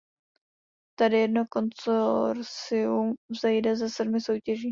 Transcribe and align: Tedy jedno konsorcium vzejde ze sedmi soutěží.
Tedy 0.97 1.17
jedno 1.17 1.47
konsorcium 1.47 3.15
vzejde 3.29 3.75
ze 3.75 3.89
sedmi 3.89 4.21
soutěží. 4.21 4.59